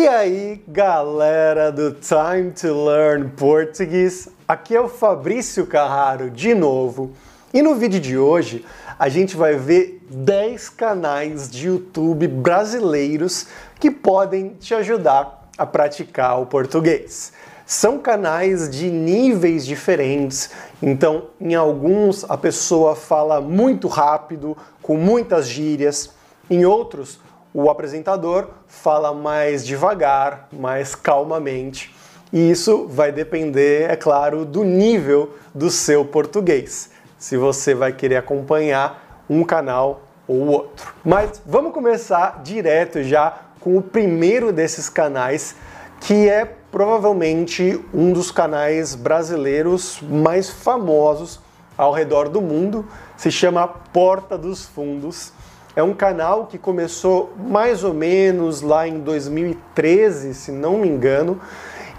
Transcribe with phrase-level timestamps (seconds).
[0.00, 7.10] E aí, galera do Time to Learn Português, aqui é o Fabrício Carraro de novo.
[7.52, 8.64] E no vídeo de hoje,
[8.96, 13.48] a gente vai ver 10 canais de YouTube brasileiros
[13.80, 17.32] que podem te ajudar a praticar o português.
[17.66, 25.48] São canais de níveis diferentes, então em alguns a pessoa fala muito rápido, com muitas
[25.48, 26.10] gírias,
[26.48, 27.18] em outros
[27.52, 31.94] o apresentador fala mais devagar, mais calmamente.
[32.32, 36.90] E isso vai depender, é claro, do nível do seu português.
[37.18, 40.94] Se você vai querer acompanhar um canal ou outro.
[41.04, 45.56] Mas vamos começar direto já com o primeiro desses canais,
[46.00, 51.40] que é provavelmente um dos canais brasileiros mais famosos
[51.76, 52.86] ao redor do mundo.
[53.16, 55.32] Se chama Porta dos Fundos
[55.78, 61.40] é um canal que começou mais ou menos lá em 2013, se não me engano,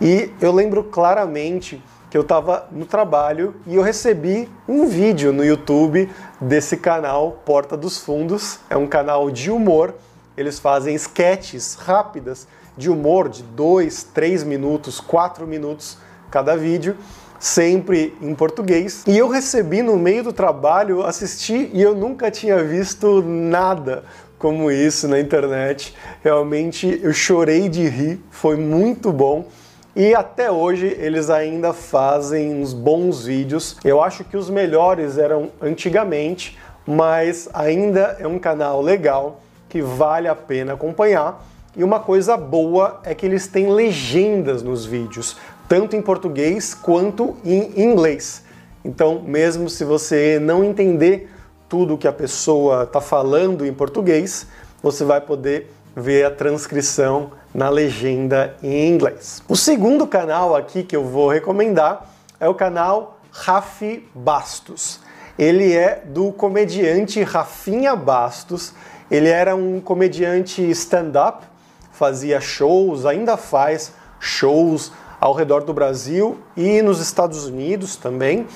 [0.02, 5.46] e eu lembro claramente que eu estava no trabalho e eu recebi um vídeo no
[5.46, 8.60] YouTube desse canal Porta dos Fundos.
[8.70, 9.96] É um canal de humor.
[10.36, 15.98] Eles fazem sketches rápidas de humor de 2, 3 minutos, 4 minutos
[16.30, 16.98] cada vídeo
[17.40, 19.04] sempre em português.
[19.08, 24.04] E eu recebi no meio do trabalho, assisti e eu nunca tinha visto nada
[24.38, 25.96] como isso na internet.
[26.24, 29.48] Realmente eu chorei de rir, foi muito bom.
[29.96, 33.78] E até hoje eles ainda fazem uns bons vídeos.
[33.84, 40.28] Eu acho que os melhores eram antigamente, mas ainda é um canal legal que vale
[40.28, 41.46] a pena acompanhar.
[41.76, 45.38] E uma coisa boa é que eles têm legendas nos vídeos
[45.70, 48.44] tanto em português quanto em inglês.
[48.84, 51.30] Então, mesmo se você não entender
[51.70, 54.48] tudo que a pessoa está falando em português,
[54.82, 59.44] você vai poder ver a transcrição na legenda em inglês.
[59.48, 65.00] O segundo canal aqui que eu vou recomendar é o canal Rafi Bastos.
[65.38, 68.74] Ele é do comediante Rafinha Bastos.
[69.12, 71.46] Ele era um comediante stand-up,
[71.92, 78.48] fazia shows, ainda faz shows ao redor do Brasil e nos Estados Unidos também.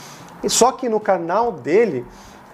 [0.47, 2.05] Só que no canal dele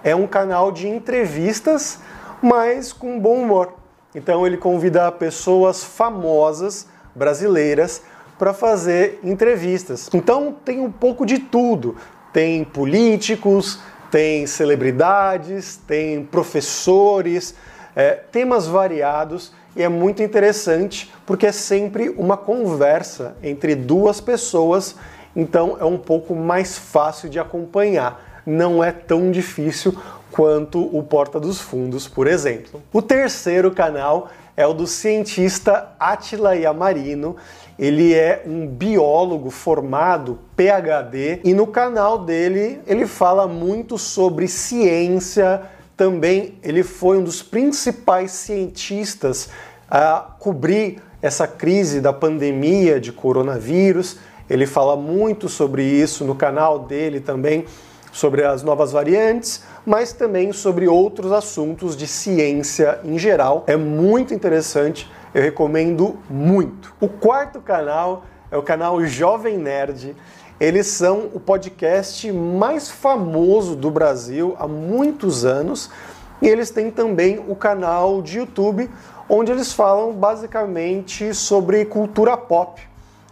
[0.02, 1.98] é um canal de entrevistas,
[2.42, 3.74] mas com bom humor.
[4.14, 8.02] Então ele convida pessoas famosas brasileiras
[8.38, 10.08] para fazer entrevistas.
[10.12, 11.96] Então tem um pouco de tudo.
[12.32, 17.54] Tem políticos, tem celebridades, tem professores,
[17.94, 24.96] é, temas variados e é muito interessante porque é sempre uma conversa entre duas pessoas,
[25.34, 28.42] então é um pouco mais fácil de acompanhar.
[28.44, 29.96] Não é tão difícil
[30.30, 32.82] quanto o Porta dos Fundos, por exemplo.
[32.92, 37.36] O terceiro canal é o do cientista Atila Yamarino.
[37.78, 45.62] Ele é um biólogo formado, PhD, e no canal dele ele fala muito sobre ciência,
[46.00, 49.50] também ele foi um dos principais cientistas
[49.86, 54.16] a cobrir essa crise da pandemia de coronavírus.
[54.48, 57.66] Ele fala muito sobre isso no canal dele também,
[58.10, 63.64] sobre as novas variantes, mas também sobre outros assuntos de ciência em geral.
[63.66, 66.94] É muito interessante, eu recomendo muito.
[66.98, 70.16] O quarto canal é o canal Jovem Nerd.
[70.58, 75.90] Eles são o podcast mais famoso do Brasil há muitos anos
[76.42, 78.90] e eles têm também o canal de YouTube
[79.28, 82.82] onde eles falam basicamente sobre cultura pop.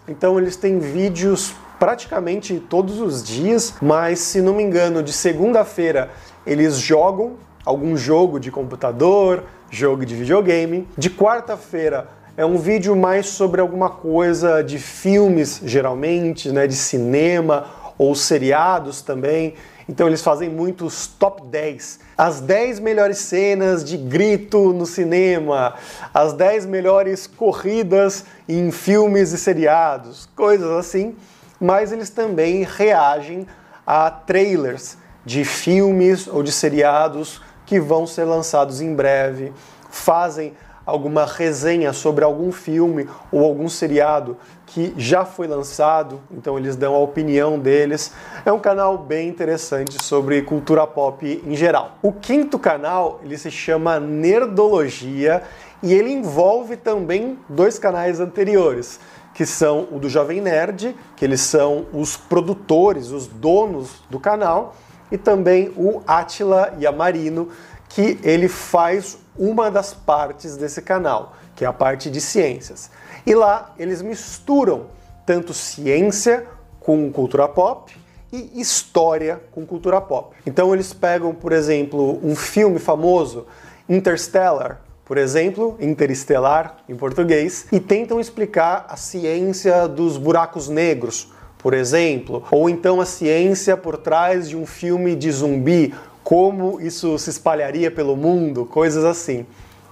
[0.07, 6.11] Então eles têm vídeos praticamente todos os dias, mas se não me engano, de segunda-feira
[6.47, 10.89] eles jogam algum jogo de computador, jogo de videogame.
[10.97, 12.09] De quarta-feira
[12.39, 17.67] é um vídeo mais sobre alguma coisa de filmes, geralmente, né, de cinema
[17.99, 19.55] ou seriados também.
[19.89, 21.99] Então eles fazem muitos top 10.
[22.17, 25.75] As 10 melhores cenas de grito no cinema,
[26.15, 31.17] as 10 melhores corridas em filmes e seriados, coisas assim.
[31.61, 33.49] Mas eles também reagem
[33.85, 39.53] a trailers de filmes ou de seriados que vão ser lançados em breve,
[39.91, 40.55] fazem
[40.89, 46.95] alguma resenha sobre algum filme ou algum seriado que já foi lançado, então eles dão
[46.95, 48.11] a opinião deles.
[48.43, 51.99] É um canal bem interessante sobre cultura pop em geral.
[52.01, 55.43] O quinto canal, ele se chama Nerdologia
[55.83, 58.99] e ele envolve também dois canais anteriores,
[59.35, 64.75] que são o do Jovem Nerd, que eles são os produtores, os donos do canal,
[65.13, 67.49] e também o Atila Yamarino,
[67.89, 72.91] que ele faz uma das partes desse canal, que é a parte de ciências.
[73.27, 74.87] E lá eles misturam
[75.25, 76.47] tanto ciência
[76.81, 77.95] com cultura pop
[78.33, 80.37] e história com cultura pop.
[80.47, 83.47] Então eles pegam, por exemplo, um filme famoso,
[83.89, 91.73] Interstellar, por exemplo, interestelar em português, e tentam explicar a ciência dos buracos negros, por
[91.73, 95.95] exemplo, ou então a ciência por trás de um filme de zumbi,
[96.29, 99.47] como isso se espalharia pelo mundo, coisas assim.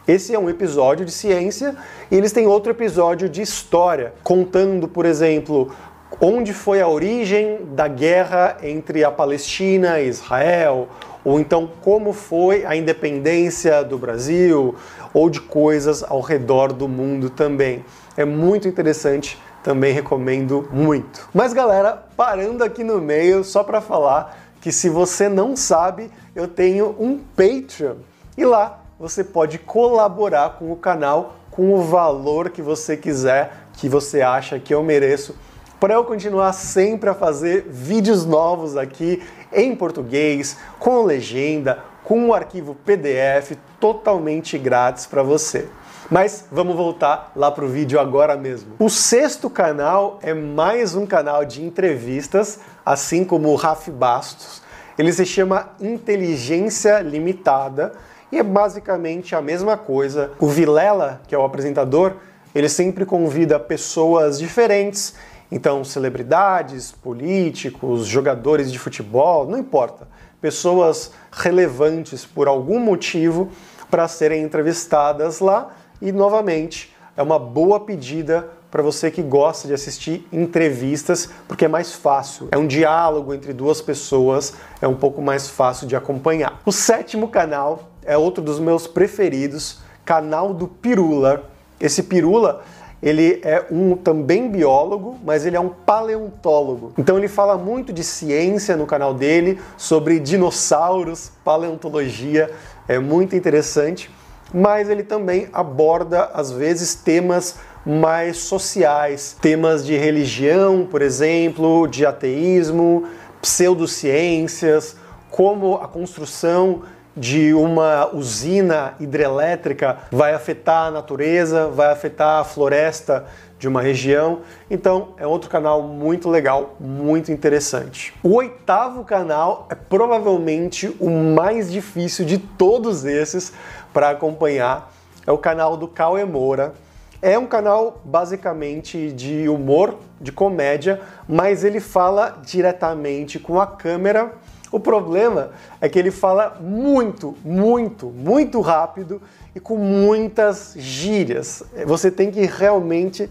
[0.07, 1.75] Esse é um episódio de ciência
[2.11, 5.75] e eles têm outro episódio de história, contando, por exemplo,
[6.21, 10.89] onde foi a origem da guerra entre a Palestina e Israel,
[11.25, 14.75] ou então como foi a independência do Brasil,
[15.15, 17.83] ou de coisas ao redor do mundo também.
[18.15, 21.31] É muito interessante, também recomendo muito.
[21.33, 26.49] Mas galera, parando aqui no meio só para falar que se você não sabe, eu
[26.49, 27.99] tenho um Patreon
[28.37, 33.89] e lá você pode colaborar com o canal com o valor que você quiser, que
[33.89, 35.37] você acha que eu mereço
[35.79, 39.23] para eu continuar sempre a fazer vídeos novos aqui
[39.53, 45.69] em português, com legenda, com um arquivo PDF totalmente grátis para você.
[46.09, 48.75] Mas vamos voltar lá para o vídeo agora mesmo.
[48.79, 54.63] O sexto canal é mais um canal de entrevistas, assim como o Raf Bastos.
[54.97, 57.93] Ele se chama Inteligência Limitada
[58.31, 60.31] e é basicamente a mesma coisa.
[60.39, 62.15] O Vilela, que é o apresentador,
[62.55, 65.15] ele sempre convida pessoas diferentes
[65.51, 70.09] então, celebridades, políticos, jogadores de futebol, não importa,
[70.41, 73.51] pessoas relevantes por algum motivo
[73.89, 79.75] para serem entrevistadas lá e novamente é uma boa pedida para você que gosta de
[79.75, 82.49] assistir entrevistas, porque é mais fácil.
[82.53, 86.61] É um diálogo entre duas pessoas, é um pouco mais fácil de acompanhar.
[86.65, 91.45] O sétimo canal é outro dos meus preferidos, canal do Pirula.
[91.81, 92.63] Esse Pirula
[93.03, 96.93] ele é um também biólogo, mas ele é um paleontólogo.
[96.99, 102.51] Então ele fala muito de ciência no canal dele, sobre dinossauros, paleontologia,
[102.89, 104.11] é muito interessante,
[104.53, 112.05] mas ele também aborda às vezes temas mais sociais, temas de religião, por exemplo, de
[112.05, 113.05] ateísmo,
[113.41, 114.97] pseudociências,
[115.31, 116.83] como a construção
[117.17, 123.25] de uma usina hidrelétrica vai afetar a natureza, vai afetar a floresta
[123.59, 124.41] de uma região.
[124.71, 128.13] Então é outro canal muito legal, muito interessante.
[128.23, 133.53] O oitavo canal é provavelmente o mais difícil de todos esses
[133.97, 134.93] para acompanhar.
[135.27, 136.75] É o canal do Cauê Moura.
[137.23, 144.35] É um canal basicamente de humor, de comédia, mas ele fala diretamente com a câmera
[144.71, 149.23] o problema é que ele fala muito, muito, muito rápido
[149.55, 151.63] e com muitas gírias.
[151.87, 153.31] Você tem que realmente estar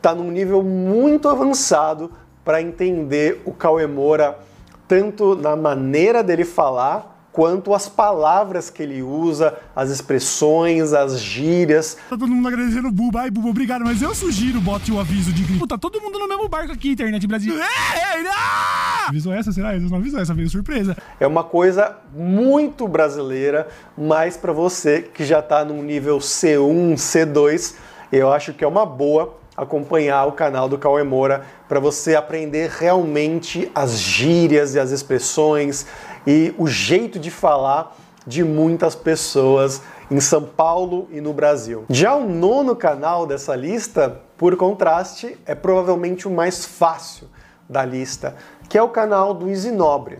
[0.00, 2.10] tá num nível muito avançado
[2.42, 4.38] para entender o Cauê Moura,
[4.88, 11.98] tanto na maneira dele falar, quanto as palavras que ele usa, as expressões, as gírias.
[12.08, 13.20] Tá todo mundo agradecendo o Buba.
[13.20, 15.66] Ai, Buba, obrigado, mas eu sugiro bote o aviso de grito.
[15.66, 17.54] Tá todo mundo no mesmo barco aqui, Internet Brasil.
[17.54, 19.08] É, é, ah!
[19.10, 19.76] Avisou essa, será?
[19.76, 20.96] Eles não avisou essa, veio surpresa.
[21.20, 23.68] É uma coisa muito brasileira,
[23.98, 27.74] mas para você que já tá num nível C1, C2,
[28.10, 32.70] eu acho que é uma boa acompanhar o canal do Cauê Moura para você aprender
[32.70, 35.86] realmente as gírias e as expressões
[36.26, 39.80] e o jeito de falar de muitas pessoas
[40.10, 41.84] em São Paulo e no Brasil.
[41.88, 47.28] Já o nono canal dessa lista, por contraste, é provavelmente o mais fácil
[47.68, 48.34] da lista,
[48.68, 50.18] que é o canal do Isinobre.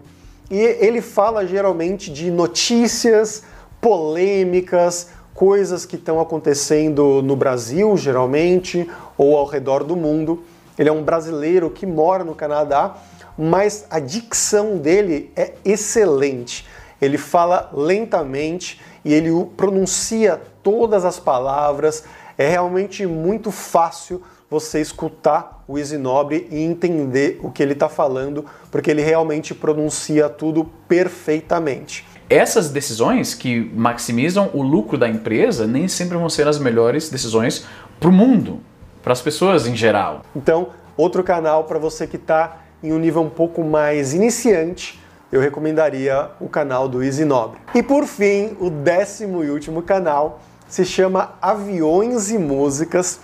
[0.50, 3.42] E ele fala geralmente de notícias,
[3.80, 10.42] polêmicas, coisas que estão acontecendo no Brasil, geralmente, ou ao redor do mundo.
[10.78, 12.96] Ele é um brasileiro que mora no Canadá,
[13.36, 16.66] mas a dicção dele é excelente.
[17.00, 22.04] Ele fala lentamente e ele pronuncia todas as palavras.
[22.38, 27.88] É realmente muito fácil você escutar o Easy Nobre e entender o que ele está
[27.88, 35.66] falando, porque ele realmente pronuncia tudo perfeitamente essas decisões que maximizam o lucro da empresa
[35.66, 37.64] nem sempre vão ser as melhores decisões
[38.00, 38.60] para o mundo,
[39.02, 40.22] para as pessoas em geral.
[40.34, 45.40] Então, outro canal para você que está em um nível um pouco mais iniciante, eu
[45.40, 47.59] recomendaria o canal do Easy Nobre.
[47.75, 53.21] E por fim, o décimo e último canal se chama Aviões e Músicas.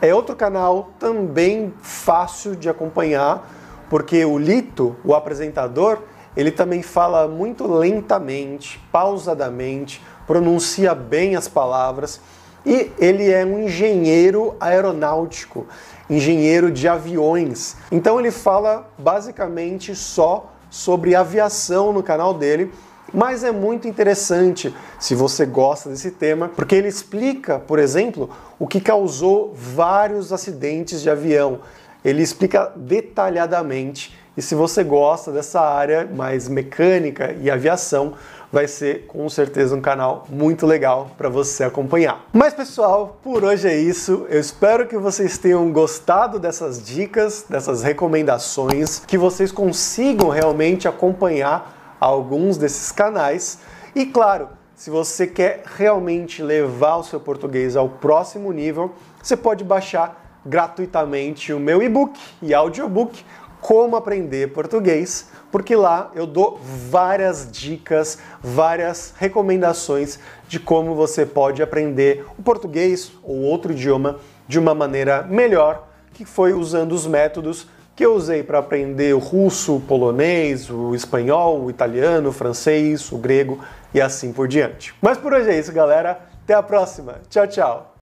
[0.00, 3.50] É outro canal também fácil de acompanhar,
[3.88, 6.00] porque o Lito, o apresentador,
[6.36, 12.20] ele também fala muito lentamente, pausadamente, pronuncia bem as palavras
[12.66, 15.68] e ele é um engenheiro aeronáutico,
[16.10, 17.76] engenheiro de aviões.
[17.92, 22.72] Então ele fala basicamente só sobre aviação no canal dele,
[23.14, 28.66] mas é muito interessante se você gosta desse tema, porque ele explica, por exemplo, o
[28.66, 31.60] que causou vários acidentes de avião.
[32.04, 38.14] Ele explica detalhadamente e se você gosta dessa área mais mecânica e aviação,
[38.52, 42.24] vai ser com certeza um canal muito legal para você acompanhar.
[42.32, 44.26] Mas pessoal, por hoje é isso.
[44.28, 51.96] Eu espero que vocês tenham gostado dessas dicas, dessas recomendações, que vocês consigam realmente acompanhar
[51.98, 53.58] alguns desses canais.
[53.94, 59.64] E claro, se você quer realmente levar o seu português ao próximo nível, você pode
[59.64, 63.24] baixar gratuitamente o meu e-book e audiobook
[63.66, 71.60] como aprender português, porque lá eu dou várias dicas, várias recomendações de como você pode
[71.60, 77.66] aprender o português ou outro idioma de uma maneira melhor, que foi usando os métodos
[77.96, 83.10] que eu usei para aprender o russo, o polonês, o espanhol, o italiano, o francês,
[83.10, 83.58] o grego
[83.92, 84.94] e assim por diante.
[85.02, 86.20] Mas por hoje é isso, galera.
[86.44, 87.16] Até a próxima.
[87.28, 87.92] Tchau, tchau.